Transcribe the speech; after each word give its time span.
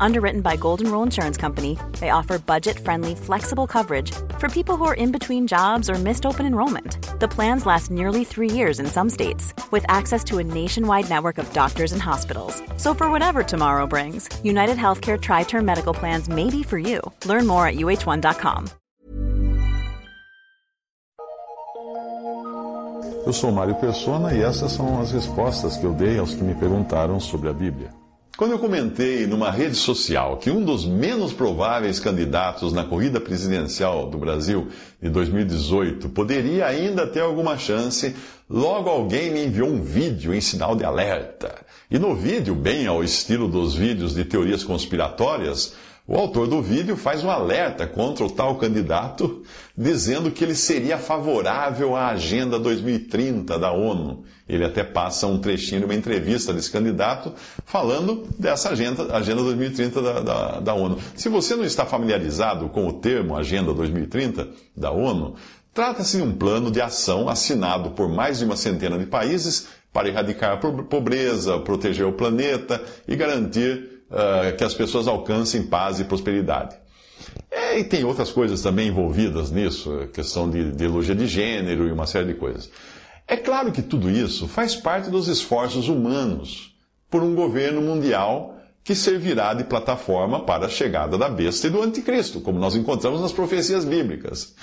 Underwritten 0.00 0.40
by 0.40 0.56
Golden 0.56 0.90
Rule 0.90 1.02
Insurance 1.02 1.36
Company, 1.36 1.78
they 2.00 2.10
offer 2.10 2.38
budget 2.38 2.78
friendly, 2.78 3.14
flexible 3.14 3.66
coverage 3.66 4.12
for 4.38 4.48
people 4.48 4.76
who 4.76 4.84
are 4.84 4.94
in 4.94 5.12
between 5.12 5.46
jobs 5.46 5.88
or 5.90 5.94
missed 5.94 6.26
open 6.26 6.46
enrollment. 6.46 6.98
The 7.20 7.28
plans 7.28 7.66
last 7.66 7.90
nearly 7.90 8.24
three 8.24 8.50
years 8.50 8.78
in 8.78 8.86
some 8.86 9.10
states, 9.10 9.54
with 9.70 9.84
access 9.88 10.22
to 10.24 10.38
a 10.38 10.44
nationwide 10.44 11.08
network 11.08 11.38
of 11.38 11.52
doctors 11.52 11.92
and 11.92 12.02
hospitals. 12.02 12.62
So, 12.76 12.94
for 12.94 13.10
whatever 13.10 13.42
tomorrow 13.42 13.86
brings, 13.86 14.28
United 14.44 14.76
Healthcare 14.76 15.20
Tri 15.20 15.44
Term 15.44 15.64
Medical 15.64 15.94
Plans 15.94 16.28
may 16.28 16.50
be 16.50 16.62
for 16.62 16.78
you. 16.78 17.00
Learn 17.24 17.46
more 17.46 17.66
at 17.66 17.76
uh1.com. 17.76 18.66
Eu 23.26 23.32
sou 23.32 23.50
Mário 23.50 23.74
Persona 23.74 24.32
e 24.32 24.40
essas 24.40 24.70
são 24.70 25.00
as 25.00 25.10
respostas 25.10 25.76
que 25.76 25.84
eu 25.84 25.92
dei 25.92 26.16
aos 26.16 26.32
que 26.32 26.44
me 26.44 26.54
perguntaram 26.54 27.18
sobre 27.18 27.48
a 27.48 27.52
Bíblia. 27.52 28.05
Quando 28.36 28.50
eu 28.50 28.58
comentei 28.58 29.26
numa 29.26 29.50
rede 29.50 29.76
social 29.76 30.36
que 30.36 30.50
um 30.50 30.62
dos 30.62 30.84
menos 30.84 31.32
prováveis 31.32 31.98
candidatos 31.98 32.70
na 32.70 32.84
corrida 32.84 33.18
presidencial 33.18 34.10
do 34.10 34.18
Brasil 34.18 34.68
de 35.00 35.08
2018 35.08 36.10
poderia 36.10 36.66
ainda 36.66 37.06
ter 37.06 37.20
alguma 37.20 37.56
chance, 37.56 38.14
logo 38.48 38.90
alguém 38.90 39.30
me 39.30 39.46
enviou 39.46 39.70
um 39.70 39.80
vídeo 39.80 40.34
em 40.34 40.40
sinal 40.42 40.76
de 40.76 40.84
alerta. 40.84 41.54
E 41.90 41.98
no 41.98 42.14
vídeo, 42.14 42.54
bem 42.54 42.86
ao 42.86 43.02
estilo 43.02 43.48
dos 43.48 43.74
vídeos 43.74 44.14
de 44.14 44.22
teorias 44.22 44.62
conspiratórias, 44.62 45.72
o 46.08 46.16
autor 46.16 46.46
do 46.46 46.62
vídeo 46.62 46.96
faz 46.96 47.24
um 47.24 47.30
alerta 47.30 47.84
contra 47.84 48.24
o 48.24 48.30
tal 48.30 48.56
candidato, 48.56 49.42
dizendo 49.76 50.30
que 50.30 50.44
ele 50.44 50.54
seria 50.54 50.98
favorável 50.98 51.96
à 51.96 52.08
Agenda 52.08 52.60
2030 52.60 53.58
da 53.58 53.72
ONU. 53.72 54.22
Ele 54.48 54.64
até 54.64 54.84
passa 54.84 55.26
um 55.26 55.40
trechinho 55.40 55.80
de 55.80 55.86
uma 55.86 55.94
entrevista 55.94 56.52
desse 56.52 56.70
candidato 56.70 57.32
falando 57.64 58.24
dessa 58.38 58.70
Agenda, 58.70 59.16
agenda 59.16 59.42
2030 59.42 60.00
da, 60.00 60.20
da, 60.20 60.60
da 60.60 60.74
ONU. 60.74 60.98
Se 61.16 61.28
você 61.28 61.56
não 61.56 61.64
está 61.64 61.84
familiarizado 61.84 62.68
com 62.68 62.86
o 62.86 62.92
termo 62.92 63.36
Agenda 63.36 63.74
2030 63.74 64.48
da 64.76 64.92
ONU, 64.92 65.34
trata-se 65.74 66.18
de 66.18 66.22
um 66.22 66.32
plano 66.32 66.70
de 66.70 66.80
ação 66.80 67.28
assinado 67.28 67.90
por 67.90 68.08
mais 68.08 68.38
de 68.38 68.44
uma 68.44 68.56
centena 68.56 68.96
de 68.96 69.06
países 69.06 69.66
para 69.92 70.08
erradicar 70.08 70.52
a 70.52 70.56
pobreza, 70.56 71.58
proteger 71.58 72.06
o 72.06 72.12
planeta 72.12 72.80
e 73.08 73.16
garantir 73.16 73.95
uh, 74.10 74.56
que 74.56 74.64
as 74.64 74.74
pessoas 74.74 75.08
alcancem 75.08 75.64
paz 75.64 76.00
e 76.00 76.04
prosperidade. 76.04 76.76
É, 77.50 77.78
e 77.78 77.84
tem 77.84 78.04
outras 78.04 78.30
coisas 78.30 78.62
também 78.62 78.88
envolvidas 78.88 79.50
nisso, 79.50 80.08
questão 80.12 80.48
de 80.48 80.58
ideologia 80.58 81.14
de 81.14 81.26
gênero 81.26 81.88
e 81.88 81.92
uma 81.92 82.06
série 82.06 82.26
de 82.26 82.34
coisas. 82.34 82.70
É 83.26 83.36
claro 83.36 83.72
que 83.72 83.82
tudo 83.82 84.10
isso 84.10 84.46
faz 84.46 84.76
parte 84.76 85.10
dos 85.10 85.26
esforços 85.26 85.88
humanos 85.88 86.74
por 87.10 87.22
um 87.22 87.34
governo 87.34 87.80
mundial 87.80 88.56
que 88.84 88.94
servirá 88.94 89.52
de 89.52 89.64
plataforma 89.64 90.44
para 90.44 90.66
a 90.66 90.68
chegada 90.68 91.18
da 91.18 91.28
besta 91.28 91.66
e 91.66 91.70
do 91.70 91.82
anticristo, 91.82 92.40
como 92.40 92.58
nós 92.58 92.76
encontramos 92.76 93.20
nas 93.20 93.32
profecias 93.32 93.84
bíblicas. 93.84 94.54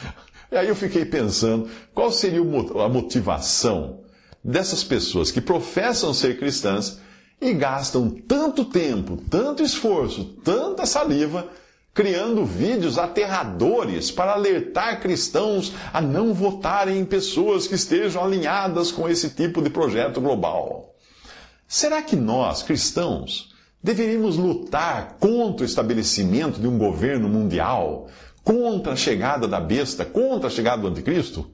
E 0.50 0.56
aí 0.56 0.70
eu 0.70 0.76
fiquei 0.76 1.04
pensando, 1.04 1.68
qual 1.94 2.10
seria 2.10 2.40
a 2.40 2.90
motivação 2.90 4.00
dessas 4.42 4.84
pessoas 4.84 5.30
que 5.30 5.42
professam 5.42 6.14
ser 6.14 6.38
cristãs 6.38 7.02
e 7.40 7.54
gastam 7.54 8.10
tanto 8.10 8.66
tempo, 8.66 9.18
tanto 9.30 9.62
esforço, 9.64 10.26
tanta 10.44 10.86
saliva 10.86 11.50
criando 11.94 12.44
vídeos 12.44 12.98
aterradores 12.98 14.10
para 14.10 14.34
alertar 14.34 15.00
cristãos 15.00 15.74
a 15.94 16.02
não 16.02 16.34
votarem 16.34 16.98
em 16.98 17.06
pessoas 17.06 17.68
que 17.68 17.76
estejam 17.76 18.24
alinhadas 18.24 18.92
com 18.92 19.08
esse 19.08 19.30
tipo 19.30 19.62
de 19.62 19.70
projeto 19.70 20.20
global. 20.20 20.96
Será 21.68 22.02
que 22.02 22.16
nós, 22.16 22.64
cristãos, 22.64 23.54
deveríamos 23.82 24.38
lutar 24.38 25.18
contra 25.20 25.64
o 25.64 25.68
estabelecimento 25.68 26.60
de 26.60 26.68
um 26.68 26.78
governo 26.78 27.30
mundial, 27.30 28.08
contra 28.44 28.94
a 28.94 28.98
chegada 28.98 29.48
da 29.48 29.60
besta, 29.60 30.04
contra 30.04 30.48
a 30.48 30.52
chegada 30.52 30.82
do 30.82 30.88
anticristo? 30.88 31.50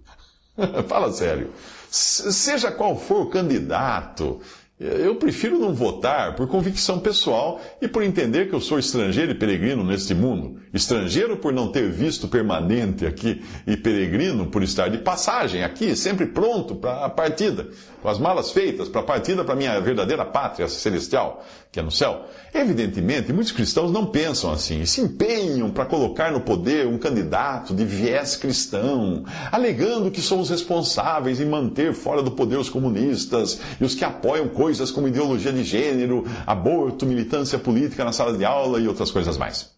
Fala 0.88 1.12
sério. 1.12 1.52
Seja 1.90 2.72
qual 2.72 2.98
for 2.98 3.24
o 3.24 3.30
candidato, 3.30 4.40
eu 4.79 5.16
prefiro 5.16 5.59
não 5.59 5.73
votar 5.73 6.35
por 6.35 6.47
convicção 6.47 7.00
pessoal 7.00 7.59
e 7.81 7.88
por 7.88 8.01
entender 8.01 8.47
que 8.47 8.56
eu 8.56 8.62
sou 8.62 8.79
estrangeiro 8.79 9.31
e 9.31 9.35
peregrino 9.35 9.84
neste 9.84 10.16
mundo. 10.16 10.57
Estrangeiro 10.73 11.35
por 11.35 11.51
não 11.51 11.69
ter 11.69 11.91
visto 11.91 12.29
permanente 12.29 13.06
aqui 13.06 13.44
e 13.67 13.75
peregrino 13.75 14.45
por 14.45 14.63
estar 14.63 14.88
de 14.88 15.00
passagem 15.00 15.66
aqui, 15.66 15.97
sempre 15.97 16.28
pronto 16.28 16.75
para 16.75 17.03
a 17.06 17.09
partida, 17.09 17.67
com 18.01 18.07
as 18.07 18.17
malas 18.17 18.51
feitas 18.51 18.88
para 18.88 19.01
a 19.01 19.03
partida 19.03 19.44
para 19.44 19.53
minha 19.53 19.81
verdadeira 19.81 20.23
pátria 20.23 20.69
celestial, 20.69 21.44
que 21.69 21.81
é 21.81 21.84
no 21.84 21.91
céu. 21.91 22.25
Evidentemente, 22.53 23.34
muitos 23.34 23.51
cristãos 23.51 23.91
não 23.91 24.06
pensam 24.06 24.50
assim 24.50 24.79
e 24.79 24.88
se 24.88 25.01
empenham 25.01 25.69
para 25.72 25.85
colocar 25.85 26.31
no 26.31 26.40
poder 26.40 26.88
um 26.88 26.97
candidato 26.97 27.75
de 27.75 27.84
viés 27.84 28.38
cristão, 28.38 29.25
alegando 29.51 30.09
que 30.09 30.22
somos 30.22 30.50
responsáveis 30.50 31.41
em 31.41 31.46
manter 31.46 31.94
fora 31.94 32.23
do 32.23 32.31
poder 32.31 32.57
os 32.57 32.69
comunistas 32.69 33.59
e 33.81 33.84
os 33.84 33.94
que 33.94 34.06
apoiam 34.06 34.47
coisas 34.47 34.69
coisas 34.69 34.91
como 34.91 35.07
ideologia 35.07 35.52
de 35.52 35.63
gênero, 35.63 36.24
aborto, 36.46 37.03
militância 37.03 37.57
política 37.57 38.06
na 38.06 38.12
sala 38.12 38.38
de 38.38 38.46
aula 38.46 38.80
e 38.80 38.88
outras 38.88 39.09
coisas 39.09 39.35
mais. 39.35 39.72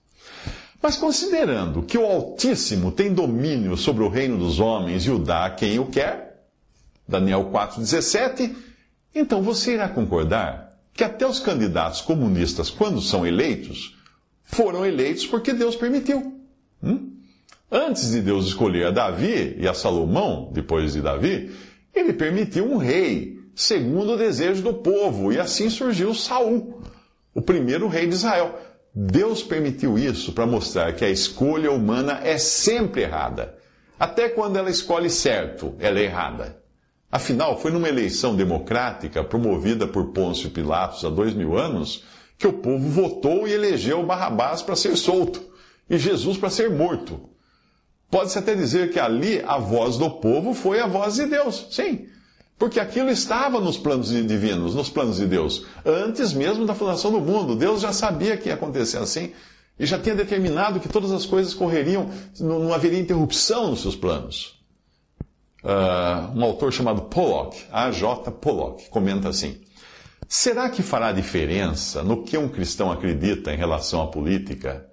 Mas 0.81 0.97
considerando 0.97 1.81
que 1.81 1.97
o 1.97 2.05
Altíssimo 2.05 2.91
tem 2.91 3.13
domínio 3.13 3.77
sobre 3.77 4.03
o 4.03 4.09
reino 4.09 4.37
dos 4.37 4.59
homens 4.59 5.05
e 5.05 5.11
o 5.11 5.17
dá 5.17 5.45
a 5.45 5.49
quem 5.49 5.79
o 5.79 5.85
quer, 5.85 6.43
Daniel 7.07 7.49
4,17, 7.53 8.53
então 9.15 9.41
você 9.41 9.75
irá 9.75 9.87
concordar 9.87 10.77
que 10.93 11.05
até 11.05 11.25
os 11.25 11.39
candidatos 11.39 12.01
comunistas, 12.01 12.69
quando 12.69 12.99
são 12.99 13.25
eleitos, 13.25 13.95
foram 14.43 14.85
eleitos 14.85 15.25
porque 15.25 15.53
Deus 15.53 15.77
permitiu. 15.77 16.37
Hum? 16.83 17.13
Antes 17.71 18.11
de 18.11 18.21
Deus 18.21 18.47
escolher 18.47 18.87
a 18.87 18.91
Davi 18.91 19.55
e 19.57 19.65
a 19.69 19.73
Salomão, 19.73 20.49
depois 20.51 20.91
de 20.91 21.01
Davi, 21.01 21.49
ele 21.95 22.11
permitiu 22.11 22.69
um 22.69 22.75
rei 22.75 23.40
segundo 23.55 24.13
o 24.13 24.17
desejo 24.17 24.61
do 24.61 24.73
povo, 24.73 25.31
e 25.31 25.39
assim 25.39 25.69
surgiu 25.69 26.13
Saul, 26.13 26.81
o 27.33 27.41
primeiro 27.41 27.87
rei 27.87 28.07
de 28.07 28.15
Israel. 28.15 28.59
Deus 28.93 29.41
permitiu 29.41 29.97
isso 29.97 30.33
para 30.33 30.45
mostrar 30.45 30.93
que 30.93 31.05
a 31.05 31.09
escolha 31.09 31.71
humana 31.71 32.19
é 32.23 32.37
sempre 32.37 33.03
errada. 33.03 33.55
Até 33.97 34.29
quando 34.29 34.57
ela 34.57 34.69
escolhe 34.69 35.09
certo, 35.09 35.75
ela 35.79 35.99
é 35.99 36.03
errada. 36.03 36.61
Afinal, 37.11 37.59
foi 37.59 37.71
numa 37.71 37.89
eleição 37.89 38.35
democrática 38.35 39.23
promovida 39.23 39.85
por 39.85 40.07
Pôncio 40.07 40.49
Pilatos 40.49 41.03
há 41.05 41.09
dois 41.09 41.33
mil 41.33 41.57
anos 41.57 42.03
que 42.37 42.47
o 42.47 42.53
povo 42.53 42.89
votou 42.89 43.47
e 43.47 43.53
elegeu 43.53 44.03
Barrabás 44.03 44.61
para 44.61 44.75
ser 44.75 44.97
solto 44.97 45.41
e 45.89 45.97
Jesus 45.97 46.37
para 46.37 46.49
ser 46.49 46.69
morto. 46.69 47.29
Pode-se 48.09 48.39
até 48.39 48.55
dizer 48.55 48.91
que 48.91 48.99
ali 48.99 49.41
a 49.45 49.57
voz 49.57 49.97
do 49.97 50.09
povo 50.09 50.53
foi 50.53 50.79
a 50.79 50.87
voz 50.87 51.15
de 51.15 51.25
Deus. 51.27 51.67
Sim, 51.69 52.07
porque 52.61 52.79
aquilo 52.79 53.09
estava 53.09 53.59
nos 53.59 53.75
planos 53.75 54.09
divinos, 54.09 54.75
nos 54.75 54.87
planos 54.87 55.17
de 55.17 55.25
Deus. 55.25 55.65
Antes 55.83 56.31
mesmo 56.31 56.63
da 56.63 56.75
fundação 56.75 57.11
do 57.11 57.19
mundo, 57.19 57.55
Deus 57.55 57.81
já 57.81 57.91
sabia 57.91 58.37
que 58.37 58.49
ia 58.49 58.53
acontecer 58.53 58.99
assim 58.99 59.31
e 59.79 59.85
já 59.87 59.97
tinha 59.97 60.13
determinado 60.13 60.79
que 60.79 60.87
todas 60.87 61.11
as 61.11 61.25
coisas 61.25 61.55
correriam, 61.55 62.11
não, 62.39 62.71
haveria 62.71 62.99
interrupção 62.99 63.71
nos 63.71 63.81
seus 63.81 63.95
planos. 63.95 64.61
Uh, 65.63 66.37
um 66.37 66.43
autor 66.43 66.71
chamado 66.71 67.01
Pollock, 67.01 67.65
A.J. 67.71 68.29
Pollock, 68.33 68.91
comenta 68.91 69.29
assim: 69.29 69.59
Será 70.27 70.69
que 70.69 70.83
fará 70.83 71.11
diferença 71.11 72.03
no 72.03 72.21
que 72.21 72.37
um 72.37 72.47
cristão 72.47 72.91
acredita 72.91 73.51
em 73.51 73.57
relação 73.57 74.03
à 74.03 74.07
política? 74.07 74.85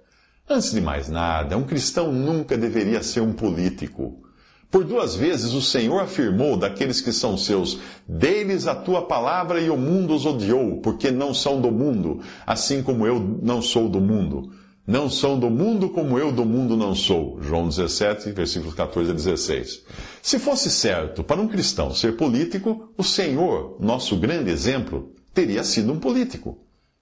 Antes 0.49 0.71
de 0.71 0.81
mais 0.81 1.07
nada, 1.07 1.55
um 1.55 1.63
cristão 1.63 2.11
nunca 2.11 2.57
deveria 2.57 3.03
ser 3.03 3.21
um 3.21 3.31
político. 3.31 4.27
Por 4.71 4.83
duas 4.83 5.15
vezes 5.15 5.53
o 5.53 5.61
Senhor 5.61 5.99
afirmou 5.99 6.55
daqueles 6.55 7.01
que 7.01 7.11
são 7.11 7.35
seus: 7.37 7.79
Dei-lhes 8.07 8.67
a 8.67 8.75
tua 8.75 9.01
palavra 9.01 9.59
e 9.59 9.69
o 9.69 9.77
mundo 9.77 10.13
os 10.13 10.25
odiou, 10.25 10.77
porque 10.77 11.09
não 11.09 11.33
são 11.33 11.59
do 11.59 11.71
mundo, 11.71 12.21
assim 12.45 12.83
como 12.83 13.07
eu 13.07 13.19
não 13.41 13.61
sou 13.61 13.89
do 13.89 13.99
mundo. 13.99 14.51
Não 14.85 15.07
são 15.07 15.39
do 15.39 15.51
mundo 15.51 15.89
como 15.89 16.17
eu 16.17 16.31
do 16.31 16.43
mundo 16.43 16.75
não 16.75 16.95
sou. 16.95 17.39
João 17.41 17.67
17, 17.67 18.31
versículos 18.31 18.73
14 18.73 19.11
a 19.11 19.13
16. 19.13 19.83
Se 20.21 20.39
fosse 20.39 20.71
certo 20.71 21.23
para 21.23 21.39
um 21.39 21.47
cristão 21.47 21.93
ser 21.93 22.17
político, 22.17 22.91
o 22.97 23.03
Senhor, 23.03 23.77
nosso 23.79 24.17
grande 24.17 24.49
exemplo, 24.49 25.13
teria 25.31 25.63
sido 25.63 25.93
um 25.93 25.99
político. 25.99 26.57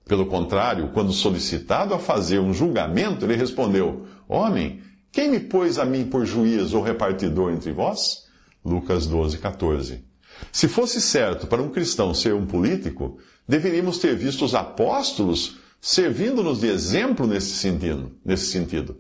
Pelo 0.06 0.26
contrário, 0.26 0.92
quando 0.94 1.14
solicitado 1.14 1.94
a 1.94 2.00
fazer 2.00 2.40
um 2.40 2.54
julgamento, 2.54 3.26
ele 3.26 3.36
respondeu: 3.36 4.06
Homem, 4.28 4.82
quem 5.18 5.32
me 5.32 5.40
pôs 5.40 5.80
a 5.80 5.84
mim 5.84 6.06
por 6.06 6.28
juiz 6.28 6.76
ou 6.76 6.84
repartidor 6.84 7.52
entre 7.52 7.72
vós? 7.72 8.28
Lucas 8.64 9.08
12, 9.08 9.40
14. 9.40 10.04
Se 10.52 10.68
fosse 10.68 11.02
certo 11.02 11.48
para 11.48 11.60
um 11.60 11.70
cristão 11.70 12.14
ser 12.14 12.36
um 12.36 12.46
político, 12.46 13.18
deveríamos 13.48 13.98
ter 13.98 14.16
visto 14.16 14.46
os 14.46 14.54
apóstolos 14.54 15.58
servindo-nos 15.82 16.60
de 16.60 16.68
exemplo 16.68 17.26
nesse 17.26 17.56
sentido. 17.56 18.12
Nesse 18.24 18.46
sentido. 18.52 18.96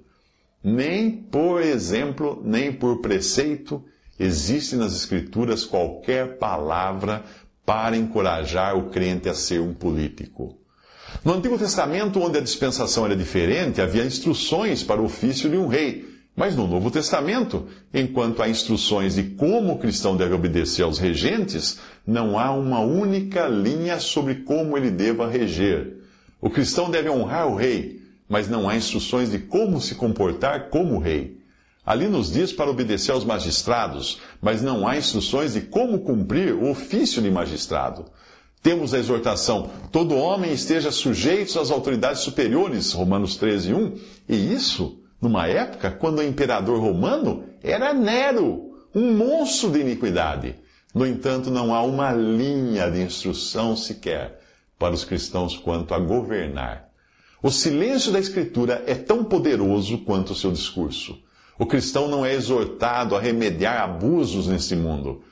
Nem 0.64 1.12
por 1.12 1.62
exemplo, 1.62 2.42
nem 2.44 2.74
por 2.74 3.00
preceito, 3.00 3.86
existe 4.20 4.76
nas 4.76 4.96
Escrituras 4.96 5.66
qualquer 5.66 6.40
palavra 6.40 7.24
para 7.64 7.96
encorajar 7.96 8.76
o 8.76 8.90
crente 8.90 9.30
a 9.30 9.36
ser 9.36 9.62
um 9.62 9.72
político. 9.72 10.58
No 11.26 11.34
Antigo 11.34 11.58
Testamento, 11.58 12.22
onde 12.22 12.38
a 12.38 12.42
dispensação 12.42 13.06
era 13.06 13.16
diferente, 13.16 13.82
havia 13.82 14.06
instruções 14.06 14.84
para 14.84 15.02
o 15.02 15.06
ofício 15.06 15.50
de 15.50 15.58
um 15.58 15.68
rei. 15.68 16.18
Mas 16.36 16.56
no 16.56 16.68
Novo 16.68 16.92
Testamento, 16.92 17.66
enquanto 17.92 18.44
há 18.44 18.48
instruções 18.48 19.16
de 19.16 19.24
como 19.24 19.74
o 19.74 19.80
cristão 19.80 20.16
deve 20.16 20.36
obedecer 20.36 20.84
aos 20.84 21.00
regentes, 21.00 21.80
não 22.06 22.38
há 22.38 22.52
uma 22.52 22.80
única 22.80 23.48
linha 23.48 24.00
sobre 24.00 24.36
como 24.36 24.78
ele 24.78 24.92
deva 24.92 25.28
reger. 25.28 25.98
O 26.40 26.50
cristão 26.50 26.92
deve 26.92 27.10
honrar 27.10 27.48
o 27.48 27.56
rei, 27.56 28.04
mas 28.30 28.48
não 28.48 28.70
há 28.70 28.76
instruções 28.76 29.32
de 29.32 29.40
como 29.40 29.82
se 29.82 29.96
comportar 29.96 30.70
como 30.70 31.00
rei. 31.00 31.38
Ali 31.84 32.08
nos 32.08 32.32
diz 32.32 32.54
para 32.54 32.70
obedecer 32.70 33.14
aos 33.14 33.26
magistrados, 33.26 34.20
mas 34.40 34.62
não 34.62 34.88
há 34.88 34.96
instruções 34.96 35.54
de 35.54 35.62
como 35.62 36.00
cumprir 36.02 36.54
o 36.54 36.70
ofício 36.70 37.20
de 37.20 37.32
magistrado. 37.32 38.06
Temos 38.62 38.94
a 38.94 39.00
exortação: 39.00 39.70
todo 39.92 40.16
homem 40.16 40.52
esteja 40.52 40.92
sujeito 40.92 41.60
às 41.60 41.72
autoridades 41.72 42.22
superiores, 42.22 42.92
Romanos 42.94 43.36
13, 43.38 43.74
1, 43.74 43.96
e 44.30 44.54
isso 44.54 45.00
numa 45.22 45.48
época 45.48 45.92
quando 45.92 46.20
o 46.20 46.24
imperador 46.24 46.80
romano 46.80 47.44
era 47.64 47.94
Nero, 47.94 48.72
um 48.94 49.14
monstro 49.14 49.72
de 49.72 49.80
iniquidade. 49.80 50.56
No 50.94 51.06
entanto, 51.06 51.52
não 51.52 51.76
há 51.76 51.82
uma 51.82 52.12
linha 52.12 52.90
de 52.90 53.02
instrução 53.02 53.76
sequer 53.76 54.40
para 54.80 54.94
os 54.94 55.04
cristãos 55.04 55.56
quanto 55.56 55.94
a 55.94 56.00
governar. 56.00 56.88
O 57.42 57.52
silêncio 57.52 58.12
da 58.12 58.20
Escritura 58.20 58.84
é 58.88 58.96
tão 58.96 59.24
poderoso 59.24 60.00
quanto 60.00 60.32
o 60.32 60.36
seu 60.36 60.52
discurso. 60.52 61.18
O 61.60 61.66
cristão 61.66 62.08
não 62.08 62.26
é 62.26 62.34
exortado 62.34 63.16
a 63.16 63.20
remediar 63.20 63.82
abusos 63.82 64.48
neste 64.48 64.76
mundo. 64.76 65.24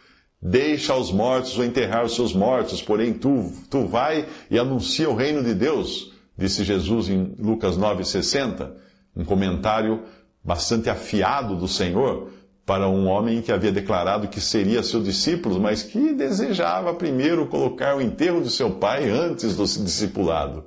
Deixa 0.47 0.93
aos 0.93 1.11
mortos 1.11 1.57
ou 1.57 1.65
enterrar 1.65 2.05
os 2.05 2.13
seus 2.13 2.31
mortos, 2.31 2.79
porém 2.79 3.11
tu, 3.11 3.51
tu 3.67 3.87
vai 3.87 4.27
e 4.47 4.59
anuncia 4.59 5.09
o 5.09 5.15
reino 5.15 5.43
de 5.43 5.55
Deus, 5.55 6.13
disse 6.37 6.63
Jesus 6.63 7.09
em 7.09 7.33
Lucas 7.39 7.75
9,60, 7.75 8.69
um 9.17 9.25
comentário 9.25 10.03
bastante 10.43 10.87
afiado 10.87 11.55
do 11.55 11.67
Senhor 11.67 12.29
para 12.63 12.87
um 12.87 13.07
homem 13.07 13.41
que 13.41 13.51
havia 13.51 13.71
declarado 13.71 14.27
que 14.27 14.39
seria 14.39 14.83
seu 14.83 15.01
discípulo, 15.01 15.59
mas 15.59 15.81
que 15.81 16.13
desejava 16.13 16.93
primeiro 16.93 17.47
colocar 17.47 17.97
o 17.97 18.01
enterro 18.01 18.43
de 18.43 18.51
seu 18.51 18.69
pai 18.69 19.09
antes 19.09 19.55
do 19.55 19.65
discipulado. 19.65 20.65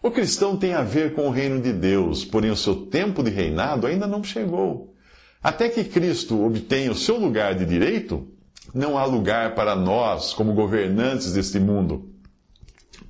O 0.00 0.12
cristão 0.12 0.56
tem 0.56 0.74
a 0.74 0.82
ver 0.82 1.14
com 1.14 1.26
o 1.26 1.32
reino 1.32 1.60
de 1.60 1.72
Deus, 1.72 2.24
porém 2.24 2.52
o 2.52 2.56
seu 2.56 2.86
tempo 2.86 3.24
de 3.24 3.30
reinado 3.30 3.84
ainda 3.84 4.06
não 4.06 4.22
chegou. 4.22 4.94
Até 5.42 5.68
que 5.68 5.82
Cristo 5.82 6.40
obtenha 6.40 6.92
o 6.92 6.96
seu 6.96 7.18
lugar 7.18 7.56
de 7.56 7.64
direito, 7.64 8.37
não 8.74 8.98
há 8.98 9.04
lugar 9.04 9.54
para 9.54 9.74
nós 9.74 10.32
como 10.32 10.52
governantes 10.52 11.32
deste 11.32 11.58
mundo. 11.58 12.08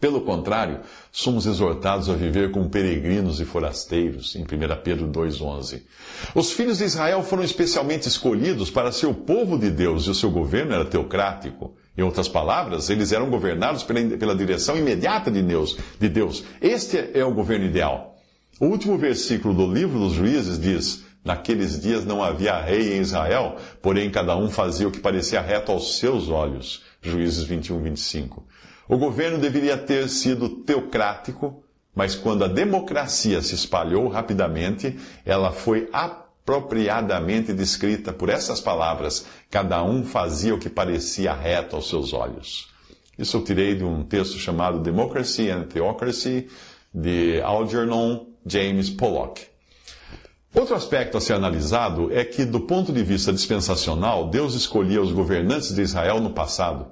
Pelo 0.01 0.21
contrário, 0.21 0.81
somos 1.11 1.45
exortados 1.45 2.09
a 2.09 2.15
viver 2.15 2.53
como 2.53 2.71
peregrinos 2.71 3.41
e 3.41 3.45
forasteiros, 3.45 4.37
em 4.37 4.43
1 4.43 4.47
Pedro 4.85 5.09
2,11. 5.09 5.83
Os 6.37 6.53
filhos 6.53 6.79
de 6.79 6.85
Israel 6.85 7.23
foram 7.25 7.43
especialmente 7.43 8.07
escolhidos 8.07 8.71
para 8.71 8.93
ser 8.93 9.07
o 9.07 9.15
povo 9.15 9.59
de 9.59 9.71
Deus 9.71 10.05
e 10.05 10.11
o 10.11 10.15
seu 10.15 10.31
governo 10.31 10.73
era 10.73 10.85
teocrático. 10.85 11.75
Em 11.97 12.03
outras 12.03 12.29
palavras, 12.29 12.91
eles 12.91 13.11
eram 13.11 13.29
governados 13.29 13.83
pela, 13.83 14.17
pela 14.17 14.37
direção 14.37 14.77
imediata 14.77 15.33
de 15.33 15.43
Deus, 15.43 15.77
de 15.99 16.09
Deus. 16.09 16.45
Este 16.61 17.11
é 17.13 17.25
o 17.25 17.35
governo 17.35 17.67
ideal. 17.67 18.17
O 18.61 18.67
último 18.67 18.97
versículo 18.97 19.53
do 19.53 19.73
livro 19.73 19.99
dos 19.99 20.13
Juízes 20.13 20.61
diz: 20.61 21.05
Naqueles 21.25 21.81
dias 21.81 22.05
não 22.05 22.23
havia 22.23 22.61
rei 22.61 22.97
em 22.97 23.01
Israel, 23.01 23.57
porém 23.83 24.11
cada 24.11 24.37
um 24.37 24.51
fazia 24.51 24.89
o 24.89 24.91
que 24.91 25.01
parecia 25.01 25.41
reto 25.41 25.73
aos 25.73 25.99
seus 25.99 26.29
olhos. 26.29 26.83
Juízes 27.03 27.45
21, 27.45 27.83
25. 27.83 28.47
O 28.89 28.97
governo 28.97 29.39
deveria 29.39 29.77
ter 29.77 30.09
sido 30.09 30.49
teocrático, 30.49 31.63
mas 31.95 32.15
quando 32.15 32.45
a 32.45 32.49
democracia 32.49 33.43
se 33.43 33.55
espalhou 33.55 34.09
rapidamente, 34.09 34.99
ela 35.27 35.53
foi 35.53 35.89
apropriadamente 35.93 37.53
descrita 37.53 38.13
por 38.13 38.31
essas 38.31 38.61
palavras: 38.61 39.27
cada 39.51 39.83
um 39.83 40.05
fazia 40.05 40.55
o 40.55 40.59
que 40.59 40.71
parecia 40.71 41.35
reto 41.35 41.77
aos 41.77 41.89
seus 41.89 42.13
olhos. 42.13 42.69
Isso 43.19 43.37
eu 43.37 43.45
tirei 43.45 43.75
de 43.75 43.85
um 43.85 44.05
texto 44.05 44.39
chamado 44.39 44.79
Democracy 44.79 45.51
and 45.51 45.65
Theocracy, 45.65 46.49
de 46.95 47.41
Algernon 47.43 48.27
James 48.47 48.89
Pollock. 48.89 49.58
Outro 50.59 50.75
aspecto 50.75 51.17
a 51.17 51.21
ser 51.21 51.35
analisado 51.35 52.13
é 52.13 52.25
que, 52.25 52.45
do 52.45 52.59
ponto 52.59 52.93
de 52.93 53.01
vista 53.01 53.33
dispensacional, 53.33 54.29
Deus 54.29 54.55
escolhia 54.55 55.01
os 55.01 55.13
governantes 55.13 55.73
de 55.73 55.83
Israel 55.83 56.21
no 56.21 56.31
passado. 56.31 56.89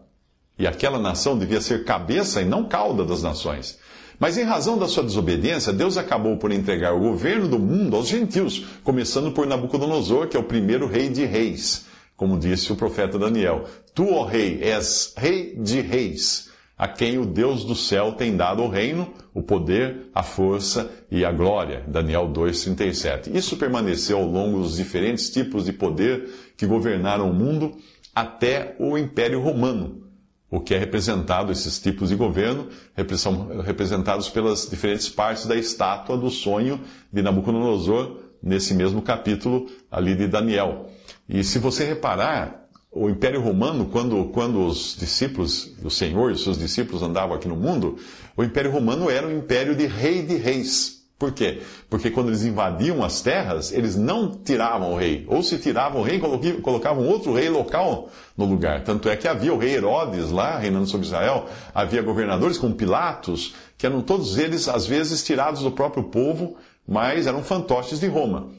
E 0.56 0.68
aquela 0.68 1.00
nação 1.00 1.36
devia 1.36 1.60
ser 1.60 1.84
cabeça 1.84 2.40
e 2.40 2.44
não 2.44 2.68
cauda 2.68 3.04
das 3.04 3.24
nações. 3.24 3.76
Mas 4.20 4.38
em 4.38 4.44
razão 4.44 4.78
da 4.78 4.86
sua 4.86 5.02
desobediência, 5.02 5.72
Deus 5.72 5.96
acabou 5.96 6.36
por 6.36 6.52
entregar 6.52 6.94
o 6.94 7.00
governo 7.00 7.48
do 7.48 7.58
mundo 7.58 7.96
aos 7.96 8.06
gentios, 8.06 8.64
começando 8.84 9.32
por 9.32 9.48
Nabucodonosor, 9.48 10.28
que 10.28 10.36
é 10.36 10.40
o 10.40 10.44
primeiro 10.44 10.86
rei 10.86 11.08
de 11.08 11.24
reis. 11.24 11.86
Como 12.16 12.38
disse 12.38 12.72
o 12.72 12.76
profeta 12.76 13.18
Daniel: 13.18 13.64
Tu, 13.92 14.08
ó 14.08 14.24
rei, 14.24 14.62
és 14.62 15.12
rei 15.16 15.56
de 15.56 15.80
reis, 15.80 16.50
a 16.76 16.86
quem 16.86 17.18
o 17.18 17.24
Deus 17.24 17.64
do 17.64 17.74
céu 17.74 18.12
tem 18.12 18.36
dado 18.36 18.62
o 18.62 18.68
reino, 18.68 19.12
o 19.32 19.42
poder, 19.42 20.10
a 20.14 20.22
força 20.22 20.90
e 21.10 21.24
a 21.24 21.32
glória. 21.32 21.84
Daniel 21.86 22.28
2,37. 22.28 23.34
Isso 23.34 23.56
permaneceu 23.56 24.18
ao 24.18 24.26
longo 24.26 24.60
dos 24.60 24.76
diferentes 24.76 25.30
tipos 25.30 25.64
de 25.64 25.72
poder 25.72 26.28
que 26.56 26.66
governaram 26.66 27.30
o 27.30 27.34
mundo 27.34 27.72
até 28.14 28.76
o 28.78 28.96
Império 28.98 29.40
Romano 29.40 30.06
o 30.50 30.60
que 30.60 30.74
é 30.74 30.78
representado, 30.78 31.50
esses 31.50 31.78
tipos 31.78 32.10
de 32.10 32.14
governo, 32.14 32.68
são 33.16 33.60
representados 33.60 34.28
pelas 34.28 34.68
diferentes 34.68 35.08
partes 35.08 35.46
da 35.46 35.56
estátua 35.56 36.16
do 36.16 36.30
sonho 36.30 36.80
de 37.12 37.20
Nabucodonosor, 37.20 38.20
nesse 38.42 38.74
mesmo 38.74 39.02
capítulo 39.02 39.66
ali 39.90 40.14
de 40.14 40.28
Daniel. 40.28 40.86
E 41.28 41.42
se 41.42 41.58
você 41.58 41.84
reparar, 41.84 42.65
o 42.96 43.10
Império 43.10 43.42
Romano, 43.42 43.86
quando, 43.86 44.24
quando 44.26 44.66
os 44.66 44.96
discípulos, 44.98 45.74
o 45.84 45.90
Senhor 45.90 46.30
e 46.30 46.34
os 46.34 46.42
seus 46.42 46.58
discípulos 46.58 47.02
andavam 47.02 47.36
aqui 47.36 47.46
no 47.46 47.56
mundo, 47.56 47.98
o 48.34 48.42
Império 48.42 48.70
Romano 48.70 49.10
era 49.10 49.26
um 49.26 49.36
império 49.36 49.76
de 49.76 49.86
rei 49.86 50.22
de 50.22 50.36
reis. 50.36 50.96
Por 51.18 51.32
quê? 51.32 51.60
Porque 51.88 52.10
quando 52.10 52.28
eles 52.28 52.44
invadiam 52.44 53.02
as 53.02 53.20
terras, 53.20 53.72
eles 53.72 53.96
não 53.96 54.30
tiravam 54.30 54.92
o 54.92 54.96
rei. 54.96 55.24
Ou 55.28 55.42
se 55.42 55.58
tiravam 55.58 56.00
o 56.00 56.04
rei, 56.04 56.20
colocavam 56.62 57.06
outro 57.06 57.34
rei 57.34 57.48
local 57.48 58.10
no 58.36 58.44
lugar. 58.44 58.82
Tanto 58.84 59.08
é 59.08 59.16
que 59.16 59.28
havia 59.28 59.52
o 59.52 59.58
rei 59.58 59.74
Herodes 59.74 60.30
lá, 60.30 60.58
reinando 60.58 60.86
sobre 60.86 61.06
Israel. 61.06 61.46
Havia 61.74 62.02
governadores 62.02 62.58
como 62.58 62.74
Pilatos, 62.74 63.54
que 63.78 63.86
eram 63.86 64.02
todos 64.02 64.36
eles, 64.38 64.68
às 64.68 64.86
vezes, 64.86 65.24
tirados 65.24 65.62
do 65.62 65.70
próprio 65.70 66.04
povo, 66.04 66.56
mas 66.86 67.26
eram 67.26 67.42
fantoches 67.42 68.00
de 68.00 68.06
Roma. 68.06 68.50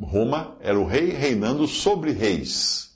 Roma 0.00 0.56
era 0.60 0.78
o 0.78 0.86
rei 0.86 1.10
reinando 1.10 1.66
sobre 1.66 2.12
reis. 2.12 2.95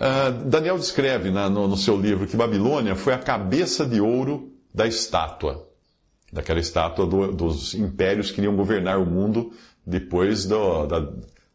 Uh, 0.00 0.44
Daniel 0.46 0.78
descreve 0.78 1.30
né, 1.30 1.48
no, 1.48 1.68
no 1.68 1.76
seu 1.76 2.00
livro 2.00 2.26
que 2.26 2.36
Babilônia 2.36 2.96
foi 2.96 3.12
a 3.12 3.18
cabeça 3.18 3.84
de 3.84 4.00
ouro 4.00 4.50
da 4.72 4.86
estátua 4.86 5.70
daquela 6.32 6.60
estátua 6.60 7.06
do, 7.06 7.32
dos 7.32 7.74
impérios 7.74 8.30
que 8.30 8.40
iriam 8.40 8.56
governar 8.56 8.98
o 8.98 9.06
mundo 9.06 9.52
depois 9.84 10.44
do, 10.44 10.86
da, 10.86 11.08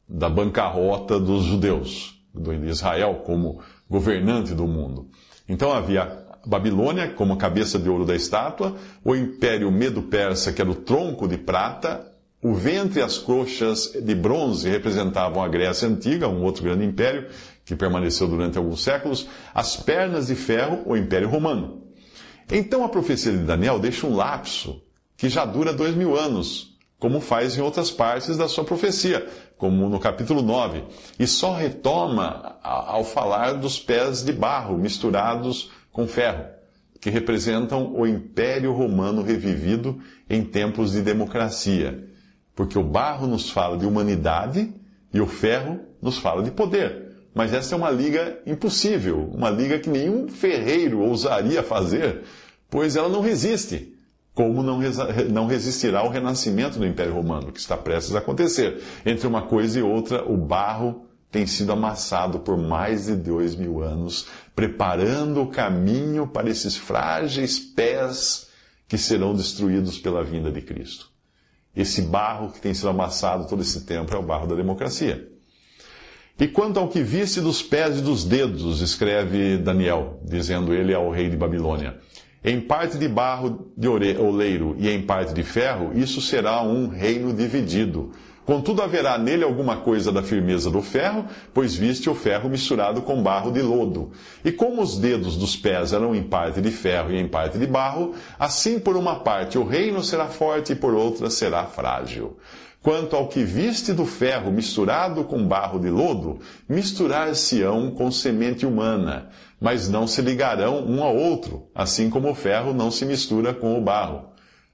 da 0.07 0.29
bancarrota 0.29 1.19
dos 1.19 1.43
judeus, 1.43 2.19
do 2.33 2.53
Israel 2.65 3.21
como 3.25 3.61
governante 3.89 4.53
do 4.53 4.67
mundo. 4.67 5.07
Então 5.47 5.71
havia 5.71 6.25
Babilônia 6.45 7.09
como 7.09 7.37
cabeça 7.37 7.79
de 7.79 7.89
ouro 7.89 8.05
da 8.05 8.15
estátua, 8.15 8.75
o 9.03 9.15
império 9.15 9.71
medo-persa, 9.71 10.51
que 10.51 10.61
era 10.61 10.69
o 10.69 10.75
tronco 10.75 11.27
de 11.27 11.37
prata, 11.37 12.05
o 12.45 12.53
ventre 12.53 12.99
e 12.99 13.01
as 13.01 13.17
coxas 13.17 13.91
de 13.99 14.13
bronze 14.13 14.69
representavam 14.69 15.41
a 15.41 15.47
Grécia 15.47 15.87
Antiga, 15.87 16.27
um 16.27 16.43
outro 16.43 16.61
grande 16.61 16.85
império 16.85 17.27
que 17.65 17.75
permaneceu 17.75 18.27
durante 18.27 18.55
alguns 18.55 18.83
séculos, 18.83 19.27
as 19.51 19.75
pernas 19.75 20.27
de 20.27 20.35
ferro, 20.35 20.83
o 20.85 20.95
Império 20.95 21.27
Romano. 21.27 21.81
Então 22.51 22.83
a 22.83 22.89
profecia 22.89 23.31
de 23.31 23.39
Daniel 23.39 23.79
deixa 23.79 24.05
um 24.05 24.15
lapso 24.15 24.79
que 25.17 25.27
já 25.27 25.43
dura 25.43 25.73
dois 25.73 25.95
mil 25.95 26.15
anos, 26.15 26.77
como 26.99 27.19
faz 27.19 27.57
em 27.57 27.61
outras 27.61 27.89
partes 27.89 28.37
da 28.37 28.47
sua 28.47 28.63
profecia, 28.63 29.27
como 29.57 29.89
no 29.89 29.99
capítulo 29.99 30.43
9, 30.43 30.83
e 31.17 31.25
só 31.25 31.55
retoma 31.55 32.57
ao 32.61 33.03
falar 33.03 33.53
dos 33.53 33.79
pés 33.79 34.23
de 34.23 34.31
barro 34.31 34.77
misturados 34.77 35.71
com 35.91 36.07
ferro, 36.07 36.45
que 37.01 37.09
representam 37.09 37.91
o 37.95 38.05
Império 38.05 38.71
Romano 38.71 39.23
revivido 39.23 39.99
em 40.29 40.43
tempos 40.43 40.91
de 40.91 41.01
democracia, 41.01 42.13
porque 42.55 42.79
o 42.79 42.83
barro 42.83 43.27
nos 43.27 43.49
fala 43.49 43.77
de 43.77 43.85
humanidade 43.85 44.73
e 45.13 45.19
o 45.19 45.27
ferro 45.27 45.79
nos 46.01 46.17
fala 46.17 46.41
de 46.41 46.51
poder. 46.51 47.03
Mas 47.33 47.53
essa 47.53 47.75
é 47.75 47.77
uma 47.77 47.91
liga 47.91 48.39
impossível, 48.45 49.29
uma 49.33 49.49
liga 49.49 49.77
que 49.77 49.89
nenhum 49.89 50.29
ferreiro 50.29 51.01
ousaria 51.01 51.61
fazer, 51.61 52.23
pois 52.69 52.95
ela 52.95 53.09
não 53.09 53.21
resiste. 53.21 53.93
como 54.33 54.61
não, 54.61 54.79
não 55.31 55.47
resistirá 55.47 55.99
ao 55.99 56.09
renascimento 56.09 56.77
do 56.77 56.85
Império 56.85 57.13
Romano, 57.13 57.51
que 57.51 57.59
está 57.59 57.77
prestes 57.77 58.15
a 58.15 58.19
acontecer. 58.19 58.81
Entre 59.05 59.25
uma 59.25 59.43
coisa 59.43 59.79
e 59.79 59.81
outra, 59.81 60.23
o 60.29 60.35
barro 60.37 61.05
tem 61.31 61.47
sido 61.47 61.71
amassado 61.71 62.39
por 62.39 62.57
mais 62.57 63.07
de 63.07 63.15
dois 63.15 63.55
mil 63.55 63.81
anos, 63.81 64.27
preparando 64.55 65.41
o 65.41 65.47
caminho 65.47 66.27
para 66.27 66.49
esses 66.49 66.75
frágeis 66.75 67.59
pés 67.59 68.47
que 68.87 68.97
serão 68.97 69.33
destruídos 69.33 69.97
pela 69.97 70.23
vinda 70.23 70.51
de 70.51 70.61
Cristo. 70.61 71.14
Esse 71.75 72.01
barro 72.01 72.51
que 72.51 72.61
tem 72.61 72.73
sido 72.73 72.89
amassado 72.89 73.47
todo 73.47 73.61
esse 73.61 73.81
tempo 73.81 74.13
é 74.13 74.17
o 74.17 74.23
barro 74.23 74.47
da 74.47 74.55
democracia. 74.55 75.27
E 76.39 76.47
quanto 76.47 76.79
ao 76.79 76.89
que 76.89 77.01
viste 77.01 77.39
dos 77.39 77.61
pés 77.61 77.99
e 77.99 78.01
dos 78.01 78.25
dedos, 78.25 78.81
escreve 78.81 79.57
Daniel, 79.57 80.19
dizendo 80.23 80.73
ele 80.73 80.93
ao 80.93 81.09
rei 81.09 81.29
de 81.29 81.37
Babilônia, 81.37 81.97
em 82.43 82.61
parte 82.61 82.97
de 82.97 83.07
barro 83.07 83.71
de 83.75 83.87
oleiro 83.87 84.75
e 84.77 84.89
em 84.89 85.01
parte 85.01 85.33
de 85.33 85.43
ferro, 85.43 85.91
isso 85.97 86.21
será 86.21 86.61
um 86.61 86.87
reino 86.87 87.33
dividido. 87.33 88.11
Contudo, 88.45 88.83
haverá 88.83 89.17
nele 89.17 89.43
alguma 89.43 89.77
coisa 89.77 90.11
da 90.11 90.21
firmeza 90.21 90.69
do 90.69 90.81
ferro, 90.81 91.25
pois 91.51 91.73
viste 91.73 92.09
o 92.09 92.13
ferro 92.13 92.47
misturado 92.47 93.01
com 93.01 93.23
barro 93.23 93.51
de 93.51 93.61
lodo. 93.61 94.11
E 94.43 94.51
como 94.51 94.83
os 94.83 94.99
dedos 94.99 95.35
dos 95.35 95.55
pés 95.55 95.93
eram 95.93 96.13
em 96.13 96.21
parte 96.21 96.61
de 96.61 96.69
ferro 96.69 97.11
e 97.11 97.17
em 97.17 97.27
parte 97.27 97.57
de 97.57 97.65
barro, 97.65 98.13
assim 98.37 98.79
por 98.79 98.95
uma 98.95 99.21
parte 99.21 99.57
o 99.57 99.63
reino 99.63 100.03
será 100.03 100.27
forte 100.27 100.73
e 100.73 100.75
por 100.75 100.93
outra 100.93 101.29
será 101.31 101.65
frágil. 101.65 102.37
Quanto 102.83 103.15
ao 103.15 103.27
que 103.27 103.43
viste 103.43 103.93
do 103.93 104.05
ferro 104.05 104.51
misturado 104.51 105.23
com 105.23 105.43
barro 105.43 105.79
de 105.79 105.89
lodo, 105.89 106.37
misturar-se-ão 106.69 107.89
com 107.89 108.11
semente 108.11 108.63
humana, 108.63 109.29
mas 109.59 109.89
não 109.89 110.05
se 110.05 110.21
ligarão 110.21 110.85
um 110.85 111.03
ao 111.03 111.15
outro, 111.15 111.67
assim 111.73 112.11
como 112.11 112.29
o 112.29 112.35
ferro 112.35 112.75
não 112.75 112.91
se 112.91 113.03
mistura 113.03 113.55
com 113.55 113.75
o 113.75 113.81
barro. 113.81 114.25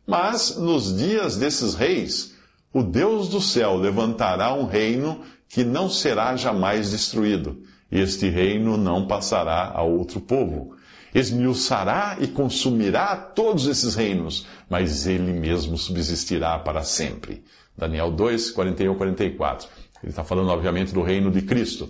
Mas, 0.05 0.57
nos 0.57 0.93
dias 0.97 1.37
desses 1.37 1.73
reis, 1.73 2.30
o 2.73 2.81
Deus 2.81 3.27
do 3.27 3.41
céu 3.41 3.75
levantará 3.75 4.53
um 4.53 4.65
reino 4.65 5.21
que 5.49 5.63
não 5.63 5.89
será 5.89 6.35
jamais 6.35 6.91
destruído. 6.91 7.61
Este 7.91 8.29
reino 8.29 8.77
não 8.77 9.05
passará 9.05 9.71
a 9.73 9.81
outro 9.83 10.21
povo. 10.21 10.75
Esmiuçará 11.13 12.15
e 12.21 12.27
consumirá 12.27 13.17
todos 13.17 13.67
esses 13.67 13.95
reinos, 13.95 14.47
mas 14.69 15.05
ele 15.05 15.33
mesmo 15.33 15.77
subsistirá 15.77 16.57
para 16.59 16.83
sempre. 16.83 17.43
Daniel 17.77 18.09
2, 18.11 18.51
41 18.51 18.95
44. 18.95 19.67
Ele 20.01 20.09
está 20.09 20.23
falando, 20.23 20.49
obviamente, 20.49 20.93
do 20.93 21.01
reino 21.01 21.29
de 21.29 21.41
Cristo. 21.41 21.89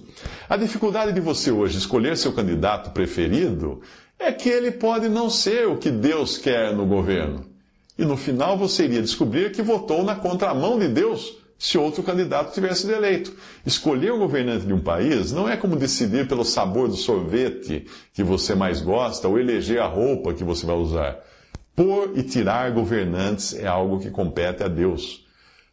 A 0.50 0.58
dificuldade 0.58 1.14
de 1.14 1.22
você 1.22 1.52
hoje 1.52 1.78
escolher 1.78 2.18
seu 2.18 2.34
candidato 2.34 2.90
preferido 2.92 3.82
é 4.18 4.32
que 4.32 4.50
ele 4.50 4.72
pode 4.72 5.08
não 5.08 5.30
ser 5.30 5.68
o 5.68 5.78
que 5.78 5.92
Deus 5.92 6.38
quer 6.38 6.76
no 6.76 6.86
governo. 6.88 7.50
E 8.01 8.05
no 8.05 8.17
final 8.17 8.58
você 8.58 8.86
iria 8.86 9.00
descobrir 9.00 9.51
que 9.51 9.62
votou 9.62 10.03
na 10.03 10.15
contramão 10.15 10.79
de 10.79 10.88
Deus 10.88 11.38
se 11.55 11.77
outro 11.77 12.01
candidato 12.01 12.51
tivesse 12.51 12.81
sido 12.81 12.93
eleito. 12.93 13.31
Escolher 13.63 14.12
o 14.12 14.17
governante 14.17 14.65
de 14.65 14.74
um 14.74 14.79
país 14.79 15.31
não 15.31 15.48
é 15.48 15.55
como 15.55 15.75
decidir 15.75 16.27
pelo 16.27 16.43
sabor 16.43 16.88
do 16.88 16.96
sorvete 16.96 17.86
que 18.12 18.24
você 18.24 18.55
mais 18.55 18.81
gosta 18.81 19.27
ou 19.27 19.38
eleger 19.38 19.79
a 19.79 19.86
roupa 19.86 20.34
que 20.34 20.43
você 20.43 20.65
vai 20.65 20.75
usar. 20.75 21.20
Pôr 21.75 22.13
e 22.15 22.24
tirar 22.24 22.72
governantes 22.72 23.53
é 23.53 23.67
algo 23.67 24.00
que 24.00 24.10
compete 24.10 24.63
a 24.63 24.67
Deus. 24.67 25.24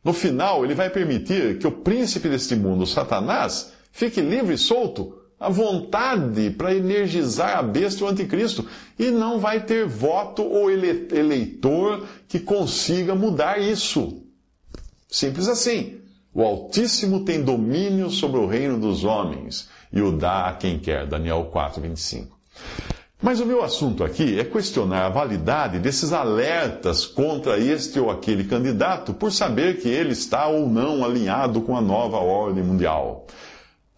No 0.04 0.12
final, 0.12 0.66
ele 0.66 0.74
vai 0.74 0.90
permitir 0.90 1.56
que 1.56 1.66
o 1.66 1.72
príncipe 1.72 2.28
deste 2.28 2.54
mundo, 2.54 2.84
Satanás, 2.84 3.72
fique 3.90 4.20
livre 4.20 4.52
e 4.52 4.58
solto, 4.58 5.17
à 5.38 5.48
vontade 5.48 6.50
para 6.50 6.74
energizar 6.74 7.58
a 7.58 7.62
besta 7.62 8.02
e 8.02 8.04
o 8.04 8.08
anticristo, 8.08 8.66
e 8.98 9.10
não 9.10 9.38
vai 9.38 9.64
ter 9.64 9.86
voto 9.86 10.42
ou 10.42 10.70
eleitor 10.70 12.06
que 12.26 12.40
consiga 12.40 13.14
mudar 13.14 13.60
isso. 13.60 14.22
Simples 15.08 15.48
assim. 15.48 15.98
O 16.34 16.42
Altíssimo 16.42 17.24
tem 17.24 17.42
domínio 17.42 18.10
sobre 18.10 18.38
o 18.38 18.46
reino 18.46 18.78
dos 18.78 19.02
homens 19.04 19.68
e 19.92 20.00
o 20.00 20.12
dá 20.12 20.46
a 20.46 20.52
quem 20.52 20.78
quer. 20.78 21.06
Daniel 21.06 21.48
4, 21.50 21.80
25. 21.80 22.38
Mas 23.20 23.40
o 23.40 23.46
meu 23.46 23.64
assunto 23.64 24.04
aqui 24.04 24.38
é 24.38 24.44
questionar 24.44 25.06
a 25.06 25.08
validade 25.08 25.80
desses 25.80 26.12
alertas 26.12 27.04
contra 27.04 27.58
este 27.58 27.98
ou 27.98 28.10
aquele 28.10 28.44
candidato 28.44 29.12
por 29.12 29.32
saber 29.32 29.80
que 29.80 29.88
ele 29.88 30.12
está 30.12 30.46
ou 30.46 30.68
não 30.68 31.04
alinhado 31.04 31.60
com 31.62 31.76
a 31.76 31.80
nova 31.80 32.18
ordem 32.18 32.62
mundial. 32.62 33.26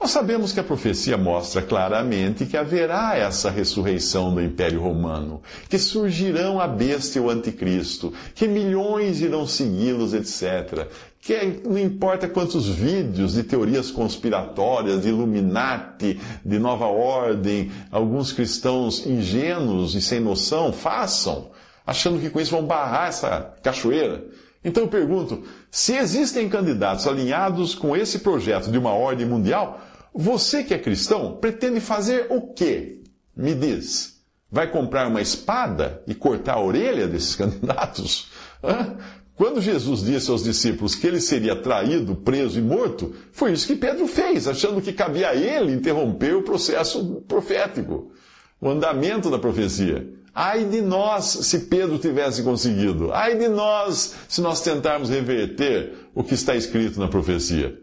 Nós 0.01 0.13
sabemos 0.13 0.51
que 0.51 0.59
a 0.59 0.65
profecia 0.65 1.19
mostra 1.19 1.61
claramente 1.61 2.47
que 2.47 2.57
haverá 2.57 3.19
essa 3.19 3.51
ressurreição 3.51 4.33
do 4.33 4.41
Império 4.41 4.81
Romano, 4.81 5.43
que 5.69 5.79
surgirão 5.79 6.59
a 6.59 6.67
besta 6.67 7.19
e 7.19 7.21
o 7.21 7.29
anticristo, 7.29 8.11
que 8.35 8.49
milhões 8.49 9.21
irão 9.21 9.47
segui-los, 9.47 10.15
etc. 10.15 10.89
Que 11.21 11.35
é, 11.35 11.61
não 11.67 11.77
importa 11.79 12.27
quantos 12.27 12.67
vídeos 12.67 13.35
de 13.35 13.43
teorias 13.43 13.91
conspiratórias, 13.91 15.03
de 15.03 15.11
Illuminati, 15.11 16.19
de 16.43 16.59
nova 16.59 16.87
ordem, 16.87 17.71
alguns 17.93 18.33
cristãos 18.33 19.05
ingênuos 19.07 19.95
e 19.95 20.01
sem 20.01 20.19
noção 20.19 20.73
façam, 20.73 21.51
achando 21.87 22.19
que 22.19 22.31
com 22.31 22.41
isso 22.41 22.53
vão 22.53 22.65
barrar 22.65 23.09
essa 23.09 23.53
cachoeira. 23.63 24.25
Então 24.65 24.85
eu 24.85 24.89
pergunto, 24.89 25.43
se 25.71 25.95
existem 25.95 26.49
candidatos 26.49 27.07
alinhados 27.07 27.75
com 27.75 27.95
esse 27.95 28.19
projeto 28.19 28.71
de 28.71 28.79
uma 28.79 28.93
ordem 28.93 29.27
mundial, 29.27 29.81
você 30.15 30.65
que 30.65 30.75
é 30.75 30.79
cristão 30.79 31.37
pretende 31.41 31.81
fazer 31.81 32.27
o 32.31 32.53
quê? 32.53 33.03
Me 33.37 33.55
diz. 33.55 34.21
Vai 34.51 34.71
comprar 34.71 35.07
uma 35.07 35.21
espada 35.21 36.03
e 36.07 36.15
cortar 36.15 36.55
a 36.55 36.61
orelha 36.61 37.07
desses 37.07 37.35
candidatos? 37.37 38.29
Hã? 38.63 38.97
Quando 39.37 39.63
Jesus 39.63 40.05
disse 40.05 40.31
aos 40.31 40.45
discípulos 40.45 40.95
que 40.95 41.07
ele 41.07 41.19
seria 41.19 41.57
traído, 41.57 42.15
preso 42.15 42.59
e 42.59 42.63
morto, 42.63 43.15
foi 43.33 43.53
isso 43.53 43.67
que 43.67 43.75
Pedro 43.75 44.07
fez, 44.07 44.47
achando 44.47 44.83
que 44.83 44.93
cabia 44.93 45.31
a 45.31 45.35
ele 45.35 45.73
interromper 45.73 46.37
o 46.37 46.43
processo 46.43 47.23
profético, 47.27 48.13
o 48.61 48.69
andamento 48.69 49.31
da 49.31 49.39
profecia. 49.39 50.07
Ai 50.35 50.67
de 50.67 50.83
nós 50.83 51.25
se 51.25 51.61
Pedro 51.61 51.99
tivesse 51.99 52.43
conseguido. 52.43 53.13
Ai 53.13 53.35
de 53.35 53.49
nós 53.49 54.15
se 54.29 54.43
nós 54.43 54.61
tentarmos 54.61 55.09
reverter 55.09 56.11
o 56.15 56.23
que 56.23 56.35
está 56.35 56.55
escrito 56.55 57.01
na 57.01 57.09
profecia. 57.09 57.79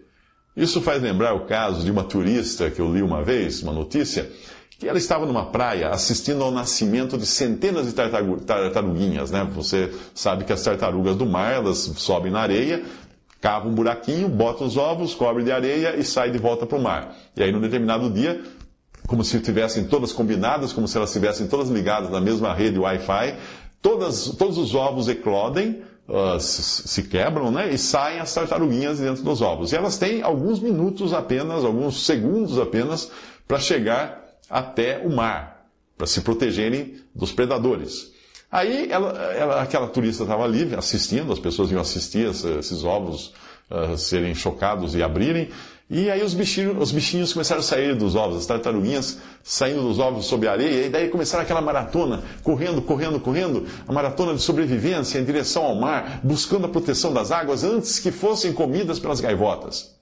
Isso 0.58 0.82
faz 0.82 1.04
lembrar 1.04 1.36
o 1.36 1.42
caso 1.42 1.86
de 1.86 1.92
uma 1.92 2.04
turista 2.04 2.72
que 2.72 2.82
eu 2.82 2.92
li 2.92 3.04
uma 3.04 3.24
vez, 3.24 3.62
uma 3.62 3.72
notícia, 3.72 4.28
que 4.80 4.90
ela 4.90 4.98
estava 4.98 5.24
numa 5.24 5.46
praia 5.46 5.90
assistindo 5.90 6.44
ao 6.44 6.50
nascimento 6.50 7.16
de 7.16 7.28
centenas 7.28 7.86
de 7.86 7.94
tartaruguinhas, 7.94 9.30
né? 9.30 9.48
Você 9.54 9.94
sabe 10.16 10.46
que 10.46 10.52
as 10.52 10.64
tartarugas 10.64 11.16
do 11.16 11.28
mar, 11.28 11.54
elas 11.54 11.78
sobem 11.98 12.32
na 12.32 12.40
areia, 12.40 12.84
cavam 13.40 13.72
um 13.72 13.76
buraquinho, 13.76 14.28
botam 14.28 14.66
os 14.66 14.78
ovos, 14.78 15.14
cobrem 15.14 15.46
de 15.46 15.52
areia 15.52 15.96
e 15.96 16.04
saem 16.04 16.32
de 16.32 16.40
volta 16.40 16.66
para 16.66 16.78
o 16.78 16.82
mar. 16.82 17.16
E 17.36 17.44
aí, 17.44 17.52
num 17.52 17.62
determinado 17.62 18.10
dia, 18.10 18.42
como 19.06 19.24
se 19.24 19.38
estivessem 19.38 19.86
todas 19.86 20.12
combinadas, 20.12 20.74
como 20.74 20.88
se 20.88 20.98
elas 20.98 21.12
estivessem 21.12 21.46
todas 21.46 21.70
ligadas 21.70 22.10
na 22.10 22.20
mesma 22.20 22.52
rede 22.52 22.80
Wi-Fi, 22.80 23.36
todos 23.80 24.58
os 24.58 24.74
ovos 24.74 25.08
eclodem, 25.08 25.84
uh, 26.08 26.40
se, 26.40 27.04
quebram, 27.04 27.52
né? 27.52 27.70
E 27.74 27.78
saem 27.78 28.20
as 28.20 28.34
tartaruguinhas 28.34 29.00
dentro 29.00 29.24
dos 29.24 29.42
ovos. 29.42 29.72
E 29.72 29.76
elas 29.76 29.98
têm 29.98 30.22
alguns 30.22 30.60
minutos 30.60 31.14
apenas, 31.14 31.64
alguns 31.64 32.06
segundos 32.06 32.58
apenas, 32.60 33.12
para 33.48 33.60
chegar 33.60 34.26
até 34.50 35.00
o 35.00 35.10
mar, 35.10 35.68
para 35.98 36.08
se 36.08 36.22
protegerem 36.22 36.96
dos 37.14 37.32
predadores. 37.32 38.12
Aí 38.52 38.90
ela, 38.90 39.12
ela, 39.34 39.62
aquela 39.62 39.88
turista 39.88 40.24
estava 40.24 40.44
ali 40.44 40.74
assistindo, 40.76 41.34
as 41.34 41.40
pessoas 41.40 41.70
iam 41.70 41.82
assistir 41.82 42.28
esses 42.28 42.84
ovos 42.84 43.34
uh, 43.70 43.98
serem 43.98 44.34
chocados 44.36 44.96
e 44.96 45.04
abrirem. 45.04 45.50
E 45.90 46.12
aí 46.12 46.22
os 46.22 46.34
bichinhos, 46.34 46.76
os 46.78 46.92
bichinhos 46.92 47.32
começaram 47.32 47.62
a 47.62 47.64
sair 47.64 47.96
dos 47.96 48.14
ovos, 48.14 48.40
as 48.40 48.46
tartaruguinhas 48.46 49.20
saindo 49.42 49.84
dos 49.84 50.00
ovos 50.00 50.26
sob 50.26 50.46
a 50.46 50.52
areia, 50.52 50.88
e 50.88 50.90
daí 50.90 51.08
começaram 51.08 51.44
aquela 51.44 51.62
maratona, 51.62 52.24
correndo, 52.44 52.82
correndo, 52.82 53.22
correndo, 53.22 53.66
a 53.88 53.94
maratona 53.94 54.34
de 54.34 54.42
sobrevivência 54.42 55.18
em 55.18 55.24
direção 55.24 55.64
ao 55.64 55.76
mar, 55.76 56.20
buscando 56.22 56.66
a 56.66 56.70
proteção 56.70 57.14
das 57.14 57.32
águas 57.32 57.64
antes 57.64 58.00
que 58.00 58.12
fossem 58.12 58.52
comidas 58.52 59.00
pelas 59.00 59.22
gaivotas. 59.22 59.96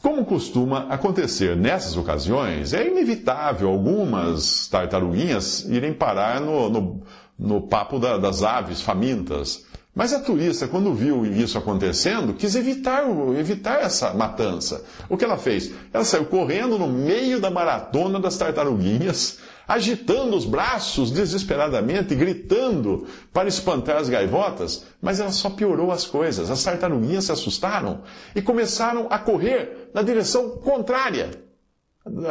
Como 0.00 0.24
costuma 0.24 0.86
acontecer 0.88 1.54
nessas 1.54 1.96
ocasiões, 1.96 2.72
é 2.72 2.86
inevitável 2.86 3.68
algumas 3.68 4.68
tartaruguinhas 4.68 5.66
irem 5.68 5.92
parar 5.92 6.40
no, 6.40 6.70
no, 6.70 7.02
no 7.38 7.60
papo 7.60 7.98
da, 7.98 8.16
das 8.16 8.42
aves 8.42 8.80
famintas 8.80 9.66
mas 9.94 10.12
a 10.12 10.20
turista, 10.20 10.68
quando 10.68 10.94
viu 10.94 11.26
isso 11.26 11.58
acontecendo, 11.58 12.32
quis 12.32 12.54
evitar, 12.54 13.04
evitar 13.36 13.80
essa 13.82 14.14
matança. 14.14 14.84
O 15.08 15.16
que 15.16 15.24
ela 15.24 15.36
fez? 15.36 15.72
Ela 15.92 16.04
saiu 16.04 16.26
correndo 16.26 16.78
no 16.78 16.86
meio 16.86 17.40
da 17.40 17.50
maratona 17.50 18.20
das 18.20 18.36
tartaruguinhas, 18.36 19.38
agitando 19.66 20.36
os 20.36 20.44
braços 20.44 21.10
desesperadamente, 21.10 22.14
gritando 22.14 23.08
para 23.32 23.48
espantar 23.48 23.96
as 23.96 24.08
gaivotas, 24.08 24.84
mas 25.02 25.18
ela 25.18 25.32
só 25.32 25.50
piorou 25.50 25.90
as 25.90 26.06
coisas. 26.06 26.48
As 26.48 26.62
tartaruguinhas 26.62 27.24
se 27.24 27.32
assustaram 27.32 28.02
e 28.36 28.40
começaram 28.40 29.08
a 29.10 29.18
correr 29.18 29.90
na 29.92 30.02
direção 30.02 30.50
contrária. 30.50 31.47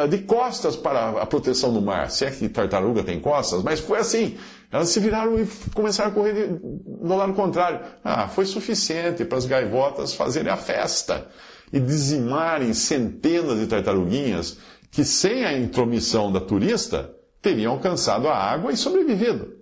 De 0.08 0.18
costas 0.18 0.76
para 0.76 1.22
a 1.22 1.26
proteção 1.26 1.72
do 1.72 1.80
mar. 1.80 2.10
Se 2.10 2.24
é 2.24 2.30
que 2.30 2.48
tartaruga 2.48 3.02
tem 3.02 3.20
costas, 3.20 3.62
mas 3.62 3.80
foi 3.80 3.98
assim. 3.98 4.36
Elas 4.70 4.90
se 4.90 5.00
viraram 5.00 5.38
e 5.40 5.48
começaram 5.74 6.10
a 6.10 6.14
correr 6.14 6.60
no 7.00 7.16
lado 7.16 7.32
contrário. 7.32 7.80
Ah, 8.04 8.28
foi 8.28 8.44
suficiente 8.44 9.24
para 9.24 9.38
as 9.38 9.46
gaivotas 9.46 10.14
fazerem 10.14 10.52
a 10.52 10.56
festa 10.56 11.26
e 11.72 11.80
dizimarem 11.80 12.72
centenas 12.74 13.58
de 13.58 13.66
tartaruguinhas 13.66 14.58
que, 14.90 15.04
sem 15.04 15.44
a 15.44 15.56
intromissão 15.56 16.30
da 16.30 16.40
turista, 16.40 17.14
teriam 17.40 17.72
alcançado 17.72 18.28
a 18.28 18.34
água 18.34 18.72
e 18.72 18.76
sobrevivido. 18.76 19.57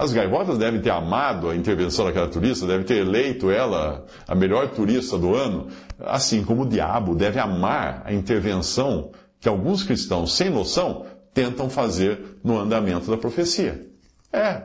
As 0.00 0.14
gaivotas 0.14 0.56
devem 0.56 0.80
ter 0.80 0.88
amado 0.88 1.50
a 1.50 1.54
intervenção 1.54 2.06
daquela 2.06 2.26
turista, 2.26 2.66
devem 2.66 2.86
ter 2.86 3.06
eleito 3.06 3.50
ela 3.50 4.06
a 4.26 4.34
melhor 4.34 4.70
turista 4.70 5.18
do 5.18 5.34
ano, 5.34 5.68
assim 5.98 6.42
como 6.42 6.62
o 6.62 6.66
diabo 6.66 7.14
deve 7.14 7.38
amar 7.38 8.00
a 8.06 8.10
intervenção 8.10 9.10
que 9.38 9.46
alguns 9.46 9.82
cristãos 9.82 10.32
sem 10.32 10.48
noção 10.48 11.04
tentam 11.34 11.68
fazer 11.68 12.38
no 12.42 12.58
andamento 12.58 13.10
da 13.10 13.18
profecia. 13.18 13.86
É. 14.32 14.62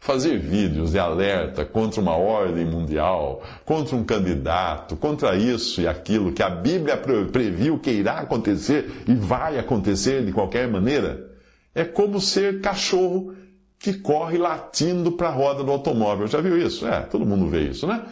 Fazer 0.00 0.38
vídeos 0.38 0.92
de 0.92 0.98
alerta 0.98 1.64
contra 1.64 1.98
uma 1.98 2.14
ordem 2.14 2.66
mundial, 2.66 3.42
contra 3.64 3.96
um 3.96 4.04
candidato, 4.04 4.96
contra 4.96 5.34
isso 5.34 5.80
e 5.80 5.88
aquilo 5.88 6.32
que 6.32 6.42
a 6.42 6.50
Bíblia 6.50 6.98
previu 7.32 7.78
que 7.78 7.90
irá 7.90 8.18
acontecer 8.18 9.02
e 9.08 9.14
vai 9.14 9.58
acontecer 9.58 10.26
de 10.26 10.30
qualquer 10.30 10.68
maneira, 10.68 11.26
é 11.74 11.84
como 11.84 12.20
ser 12.20 12.60
cachorro 12.60 13.40
que 13.82 13.94
corre 13.94 14.38
latindo 14.38 15.10
para 15.12 15.28
a 15.28 15.32
roda 15.32 15.64
do 15.64 15.72
automóvel. 15.72 16.28
Já 16.28 16.40
viu 16.40 16.56
isso? 16.56 16.86
É, 16.86 17.00
todo 17.00 17.26
mundo 17.26 17.48
vê 17.48 17.68
isso, 17.68 17.84
né? 17.84 18.04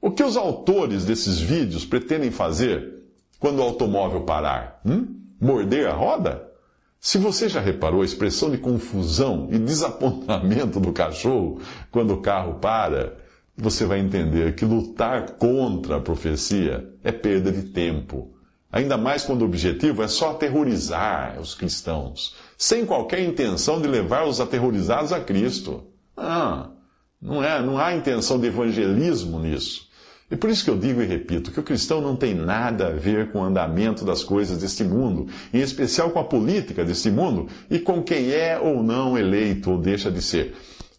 O 0.00 0.12
que 0.12 0.22
os 0.22 0.36
autores 0.36 1.04
desses 1.04 1.40
vídeos 1.40 1.84
pretendem 1.84 2.30
fazer 2.30 3.02
quando 3.40 3.58
o 3.58 3.62
automóvel 3.62 4.20
parar? 4.20 4.80
Hum? 4.86 5.16
Morder 5.40 5.88
a 5.88 5.92
roda? 5.92 6.46
Se 7.00 7.18
você 7.18 7.48
já 7.48 7.60
reparou 7.60 8.02
a 8.02 8.04
expressão 8.04 8.50
de 8.50 8.58
confusão 8.58 9.48
e 9.50 9.58
desapontamento 9.58 10.78
do 10.78 10.92
cachorro 10.92 11.60
quando 11.90 12.14
o 12.14 12.20
carro 12.20 12.60
para, 12.60 13.16
você 13.56 13.84
vai 13.84 13.98
entender 13.98 14.54
que 14.54 14.64
lutar 14.64 15.32
contra 15.32 15.96
a 15.96 16.00
profecia 16.00 16.88
é 17.02 17.10
perda 17.10 17.50
de 17.50 17.62
tempo. 17.62 18.30
Ainda 18.70 18.96
mais 18.96 19.24
quando 19.24 19.42
o 19.42 19.46
objetivo 19.46 20.02
é 20.02 20.08
só 20.08 20.30
aterrorizar 20.30 21.40
os 21.40 21.54
cristãos, 21.54 22.34
sem 22.56 22.86
qualquer 22.86 23.20
intenção 23.20 23.80
de 23.80 23.88
levar 23.88 24.26
os 24.26 24.40
aterrorizados 24.40 25.12
a 25.12 25.20
Cristo. 25.20 25.84
Ah, 26.16 26.70
não, 27.20 27.42
é, 27.42 27.60
não 27.60 27.78
há 27.78 27.94
intenção 27.94 28.38
de 28.38 28.46
evangelismo 28.46 29.38
nisso. 29.38 29.86
E 30.30 30.36
por 30.36 30.50
isso 30.50 30.64
que 30.64 30.70
eu 30.70 30.78
digo 30.78 31.00
e 31.00 31.06
repito 31.06 31.52
que 31.52 31.60
o 31.60 31.62
cristão 31.62 32.00
não 32.00 32.16
tem 32.16 32.34
nada 32.34 32.88
a 32.88 32.90
ver 32.90 33.30
com 33.30 33.38
o 33.38 33.44
andamento 33.44 34.04
das 34.04 34.24
coisas 34.24 34.58
deste 34.58 34.82
mundo, 34.82 35.28
em 35.54 35.60
especial 35.60 36.10
com 36.10 36.18
a 36.18 36.24
política 36.24 36.84
deste 36.84 37.10
mundo 37.10 37.46
e 37.70 37.78
com 37.78 38.02
quem 38.02 38.30
é 38.32 38.58
ou 38.58 38.82
não 38.82 39.16
eleito 39.16 39.70
ou 39.70 39.78
deixa 39.78 40.10
de 40.10 40.20
ser. 40.20 40.54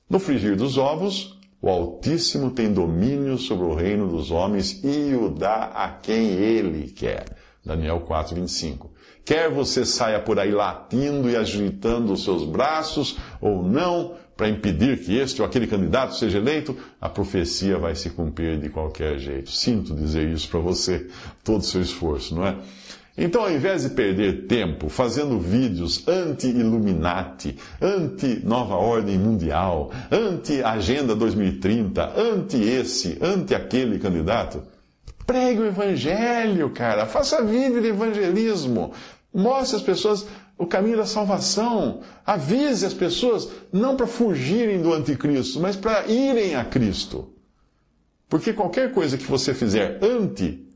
No 0.10 0.18
frigir 0.18 0.56
dos 0.56 0.78
ovos, 0.78 1.38
o 1.62 1.70
Altíssimo 1.70 2.52
tem 2.52 2.72
domínio 2.72 3.38
sobre 3.38 3.66
o 3.66 3.74
reino 3.74 4.08
dos 4.08 4.32
homens 4.32 4.82
e 4.82 5.14
o 5.14 5.30
dá 5.30 5.66
a 5.74 5.90
quem 5.90 6.30
ele 6.30 6.90
quer. 6.92 7.26
Daniel 7.66 8.00
4, 8.00 8.34
25. 8.34 8.92
Quer 9.28 9.50
você 9.50 9.84
saia 9.86 10.22
por 10.22 10.40
aí 10.40 10.52
latindo 10.52 11.30
e 11.30 11.36
agitando 11.36 12.14
os 12.14 12.24
seus 12.24 12.46
braços 12.46 13.18
ou 13.42 13.62
não, 13.62 14.14
para 14.38 14.48
impedir 14.48 15.04
que 15.04 15.18
este 15.18 15.42
ou 15.42 15.46
aquele 15.46 15.68
candidato 15.68 16.16
seja 16.16 16.38
eleito, 16.38 16.78
a 17.02 17.10
profecia 17.10 17.78
vai 17.78 17.94
se 17.94 18.10
cumprir 18.10 18.58
de 18.58 18.70
qualquer 18.70 19.20
jeito. 19.20 19.52
Sinto 19.52 19.94
dizer 19.94 20.30
isso 20.30 20.48
para 20.48 20.62
você, 20.62 21.08
todo 21.44 21.60
o 21.60 21.66
seu 21.66 21.82
esforço, 21.82 22.36
não 22.36 22.48
é? 22.48 22.56
Então, 23.18 23.42
ao 23.42 23.52
invés 23.52 23.82
de 23.84 23.90
perder 23.90 24.46
tempo 24.48 24.88
fazendo 24.88 25.38
vídeos 25.38 26.08
anti-Illuminati, 26.08 27.58
anti-Nova 27.82 28.76
Ordem 28.76 29.18
Mundial, 29.18 29.92
anti-Agenda 30.10 31.14
2030, 31.14 32.14
anti-esse, 32.16 33.18
anti-aquele 33.22 34.00
candidato, 34.00 34.64
pregue 35.26 35.60
o 35.60 35.66
Evangelho, 35.66 36.70
cara. 36.70 37.06
Faça 37.06 37.44
vídeo 37.44 37.82
de 37.82 37.90
evangelismo. 37.90 38.94
Mostre 39.38 39.78
às 39.78 39.84
pessoas 39.84 40.26
o 40.58 40.66
caminho 40.66 40.98
da 40.98 41.06
salvação. 41.06 42.02
Avise 42.26 42.88
as 42.88 42.94
pessoas, 42.94 43.48
não 43.72 43.96
para 43.96 44.08
fugirem 44.08 44.82
do 44.82 44.92
anticristo, 44.92 45.60
mas 45.60 45.76
para 45.76 46.08
irem 46.08 46.56
a 46.56 46.66
Cristo. 46.66 47.32
Porque 48.28 48.52
qualquer 48.52 48.92
coisa 48.92 49.16
que 49.16 49.26
você 49.26 49.54
fizer 49.54 50.04
ante 50.04 50.68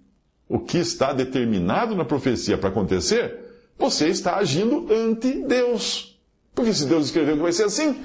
o 0.48 0.60
que 0.60 0.78
está 0.78 1.12
determinado 1.12 1.96
na 1.96 2.06
profecia 2.06 2.56
para 2.56 2.70
acontecer, 2.70 3.36
você 3.80 4.10
está 4.10 4.36
agindo 4.36 4.94
ante 4.94 5.42
Deus. 5.42 6.22
Porque 6.54 6.72
se 6.72 6.86
Deus 6.86 7.08
escreveu 7.08 7.38
que 7.38 7.42
vai 7.42 7.52
ser 7.52 7.64
assim, 7.64 8.00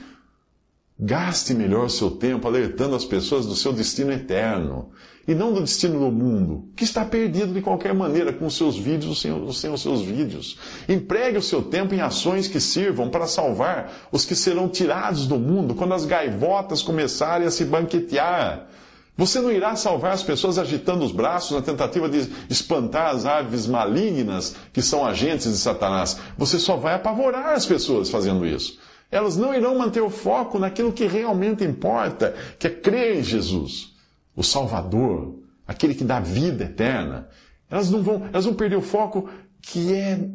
gaste 0.98 1.52
melhor 1.52 1.84
o 1.84 1.90
seu 1.90 2.12
tempo 2.12 2.48
alertando 2.48 2.96
as 2.96 3.04
pessoas 3.04 3.44
do 3.44 3.54
seu 3.54 3.74
destino 3.74 4.10
eterno 4.10 4.90
e 5.26 5.34
não 5.34 5.52
do 5.52 5.60
destino 5.60 5.98
do 5.98 6.12
mundo, 6.12 6.68
que 6.76 6.84
está 6.84 7.04
perdido 7.04 7.52
de 7.52 7.60
qualquer 7.60 7.92
maneira 7.92 8.32
com 8.32 8.46
os 8.46 8.56
seus 8.56 8.76
vídeos 8.76 9.24
ou 9.24 9.52
sem, 9.52 9.72
os 9.72 9.82
seus 9.82 10.02
vídeos. 10.02 10.56
Empregue 10.88 11.38
o 11.38 11.42
seu 11.42 11.62
tempo 11.62 11.94
em 11.94 12.00
ações 12.00 12.46
que 12.46 12.60
sirvam 12.60 13.08
para 13.08 13.26
salvar 13.26 13.92
os 14.12 14.24
que 14.24 14.36
serão 14.36 14.68
tirados 14.68 15.26
do 15.26 15.36
mundo 15.36 15.74
quando 15.74 15.94
as 15.94 16.04
gaivotas 16.04 16.80
começarem 16.80 17.46
a 17.46 17.50
se 17.50 17.64
banquetear. 17.64 18.68
Você 19.16 19.40
não 19.40 19.50
irá 19.50 19.74
salvar 19.74 20.12
as 20.12 20.22
pessoas 20.22 20.58
agitando 20.58 21.04
os 21.04 21.10
braços 21.10 21.56
na 21.56 21.62
tentativa 21.62 22.08
de 22.08 22.28
espantar 22.48 23.08
as 23.08 23.24
aves 23.24 23.66
malignas 23.66 24.54
que 24.72 24.82
são 24.82 25.04
agentes 25.04 25.50
de 25.50 25.58
Satanás. 25.58 26.18
Você 26.36 26.58
só 26.58 26.76
vai 26.76 26.94
apavorar 26.94 27.54
as 27.54 27.66
pessoas 27.66 28.10
fazendo 28.10 28.46
isso. 28.46 28.78
Elas 29.10 29.36
não 29.36 29.54
irão 29.54 29.78
manter 29.78 30.02
o 30.02 30.10
foco 30.10 30.58
naquilo 30.58 30.92
que 30.92 31.06
realmente 31.06 31.64
importa, 31.64 32.34
que 32.58 32.66
é 32.66 32.70
crer 32.70 33.16
em 33.16 33.22
Jesus 33.22 33.95
o 34.36 34.42
Salvador, 34.42 35.42
aquele 35.66 35.94
que 35.94 36.04
dá 36.04 36.20
vida 36.20 36.64
eterna, 36.64 37.28
elas 37.70 37.90
não 37.90 38.02
vão, 38.02 38.26
elas 38.26 38.44
vão 38.44 38.54
perder 38.54 38.76
o 38.76 38.82
foco 38.82 39.28
que 39.60 39.94
é 39.94 40.28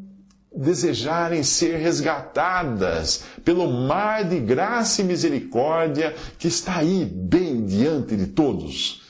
desejarem 0.53 1.43
ser 1.43 1.77
resgatadas 1.77 3.23
pelo 3.45 3.71
mar 3.71 4.27
de 4.27 4.39
graça 4.39 5.01
e 5.01 5.05
misericórdia 5.05 6.13
que 6.37 6.47
está 6.47 6.77
aí 6.77 7.05
bem 7.05 7.65
diante 7.65 8.17
de 8.17 8.27
todos. 8.27 9.03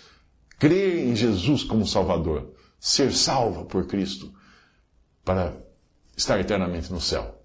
Crer 0.60 1.08
em 1.08 1.15
Jesus 1.15 1.63
como 1.63 1.88
Salvador, 1.88 2.54
ser 2.80 3.12
salva 3.12 3.65
por 3.65 3.88
Cristo, 3.88 4.32
para 5.25 5.56
estar 6.15 6.39
eternamente 6.39 6.91
no 6.91 7.01
céu. 7.01 7.39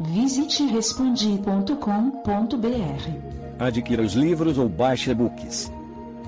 Visite 0.00 0.64
respondi.com.br. 0.64 3.47
Adquira 3.58 4.02
os 4.02 4.12
livros 4.12 4.56
ou 4.58 4.68
baixe 4.68 5.10
e-books. 5.10 5.70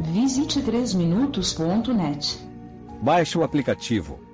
Visite 0.00 0.60
3minutos.net. 0.60 2.38
Baixe 3.02 3.38
o 3.38 3.44
aplicativo 3.44 4.29